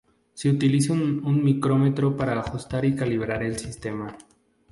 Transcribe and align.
Se 0.33 0.49
utiliza 0.49 0.93
un 0.93 1.43
micrómetro 1.43 2.17
para 2.17 2.39
ajustar 2.39 2.85
y 2.85 2.95
calibrar 2.95 3.43
el 3.43 3.59
sistema. 3.59 4.17